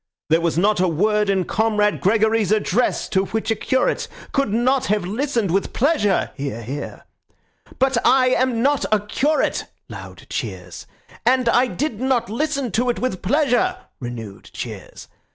[0.29, 4.87] There was not a word in Comrade Gregory's address to which a curate could not
[4.87, 7.05] have listened with pleasure (hear, hear).
[7.77, 10.87] But I am not a curate (loud cheers),
[11.23, 15.07] and I did not listen to it with pleasure (renewed cheers).